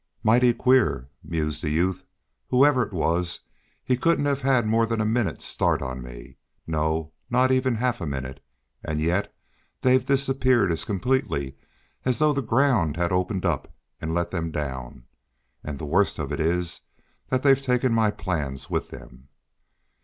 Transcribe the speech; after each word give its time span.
"Mighty 0.23 0.51
queer," 0.51 1.09
mused 1.23 1.61
the 1.61 1.69
youth. 1.69 2.03
"Whoever 2.47 2.81
it 2.81 2.91
was, 2.91 3.41
he 3.83 3.95
couldn't 3.95 4.25
have 4.25 4.41
had 4.41 4.65
more 4.65 4.87
than 4.87 4.99
a 4.99 5.05
minute 5.05 5.43
start 5.43 5.83
of 5.83 5.99
me 5.99 6.37
no, 6.65 7.11
not 7.29 7.51
even 7.51 7.75
half 7.75 8.01
a 8.01 8.07
minute 8.07 8.43
and 8.83 8.99
yet 8.99 9.31
they've 9.81 10.03
disappeared 10.03 10.71
as 10.71 10.85
completely 10.85 11.55
as 12.03 12.17
though 12.17 12.33
the 12.33 12.41
ground 12.41 12.97
had 12.97 13.11
opened 13.11 13.45
and 13.99 14.11
let 14.15 14.31
them 14.31 14.49
down; 14.49 15.03
and 15.63 15.77
the 15.77 15.85
worst 15.85 16.17
of 16.17 16.31
it 16.31 16.39
is, 16.39 16.81
that 17.29 17.43
they've 17.43 17.61
taken 17.61 17.93
my 17.93 18.09
plans 18.09 18.71
with 18.71 18.89
them!" 18.89 19.27